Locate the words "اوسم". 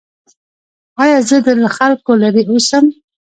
2.49-2.85